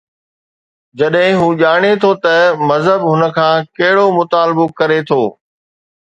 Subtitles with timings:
[0.99, 2.33] جڏهن هو ڄاڻي ٿو ته
[2.71, 5.21] مذهب هن کان ڪهڙو مطالبو ڪري ٿو؟